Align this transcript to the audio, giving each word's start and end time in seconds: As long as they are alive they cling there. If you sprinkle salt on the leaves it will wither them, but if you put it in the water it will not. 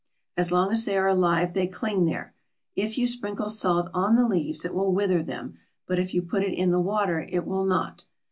As 0.35 0.51
long 0.51 0.71
as 0.71 0.83
they 0.83 0.97
are 0.97 1.05
alive 1.05 1.53
they 1.53 1.67
cling 1.67 2.05
there. 2.05 2.33
If 2.75 2.97
you 2.97 3.05
sprinkle 3.05 3.49
salt 3.49 3.87
on 3.93 4.15
the 4.15 4.27
leaves 4.27 4.65
it 4.65 4.73
will 4.73 4.91
wither 4.91 5.21
them, 5.21 5.59
but 5.85 5.99
if 5.99 6.15
you 6.15 6.23
put 6.23 6.41
it 6.41 6.55
in 6.55 6.71
the 6.71 6.81
water 6.81 7.27
it 7.29 7.45
will 7.45 7.65
not. 7.65 8.05